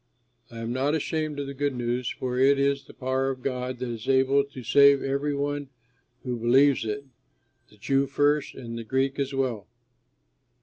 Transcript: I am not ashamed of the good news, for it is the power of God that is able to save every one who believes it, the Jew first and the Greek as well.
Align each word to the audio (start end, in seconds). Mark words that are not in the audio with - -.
I 0.49 0.57
am 0.57 0.73
not 0.73 0.95
ashamed 0.95 1.39
of 1.39 1.45
the 1.45 1.53
good 1.53 1.75
news, 1.75 2.09
for 2.09 2.39
it 2.39 2.57
is 2.57 2.85
the 2.85 2.93
power 2.95 3.29
of 3.29 3.43
God 3.43 3.77
that 3.77 3.87
is 3.89 4.09
able 4.09 4.43
to 4.43 4.63
save 4.63 5.03
every 5.03 5.35
one 5.35 5.69
who 6.23 6.39
believes 6.39 6.83
it, 6.85 7.05
the 7.69 7.77
Jew 7.77 8.07
first 8.07 8.55
and 8.55 8.79
the 8.79 8.83
Greek 8.83 9.19
as 9.19 9.31
well. 9.35 9.67